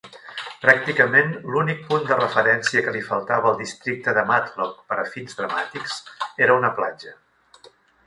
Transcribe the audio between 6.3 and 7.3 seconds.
era una platja.